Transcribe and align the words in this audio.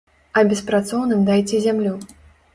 А 0.39 0.43
беспрацоўным 0.53 1.21
дайце 1.29 1.63
зямлю. 1.69 1.95